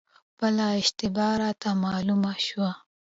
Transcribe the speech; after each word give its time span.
خپله 0.29 0.65
اشتباه 0.79 1.33
راته 1.41 1.69
معلومه 1.83 2.33
شوه، 2.45 2.71